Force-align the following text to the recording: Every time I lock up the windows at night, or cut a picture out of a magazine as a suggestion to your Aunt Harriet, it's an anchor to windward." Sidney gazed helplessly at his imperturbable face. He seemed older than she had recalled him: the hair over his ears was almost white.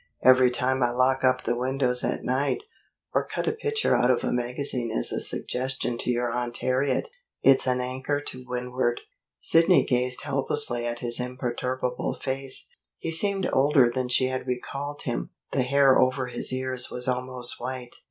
Every 0.23 0.49
time 0.49 0.81
I 0.81 0.89
lock 0.89 1.23
up 1.23 1.43
the 1.43 1.55
windows 1.55 2.03
at 2.03 2.23
night, 2.23 2.63
or 3.13 3.23
cut 3.27 3.47
a 3.47 3.51
picture 3.51 3.95
out 3.95 4.09
of 4.09 4.23
a 4.23 4.31
magazine 4.33 4.89
as 4.89 5.11
a 5.11 5.21
suggestion 5.21 5.95
to 5.99 6.09
your 6.09 6.31
Aunt 6.31 6.57
Harriet, 6.57 7.07
it's 7.43 7.67
an 7.67 7.79
anchor 7.81 8.19
to 8.19 8.43
windward." 8.47 9.01
Sidney 9.41 9.85
gazed 9.85 10.23
helplessly 10.23 10.87
at 10.87 11.01
his 11.01 11.19
imperturbable 11.19 12.15
face. 12.15 12.67
He 12.97 13.11
seemed 13.11 13.47
older 13.53 13.91
than 13.91 14.09
she 14.09 14.25
had 14.29 14.47
recalled 14.47 15.03
him: 15.03 15.29
the 15.51 15.61
hair 15.61 15.99
over 15.99 16.25
his 16.25 16.51
ears 16.51 16.89
was 16.89 17.07
almost 17.07 17.59
white. 17.61 17.93